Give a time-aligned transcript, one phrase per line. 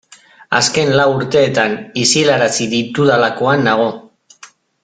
[0.59, 3.91] Azken lau urteetan isilarazi ditudalakoan nago.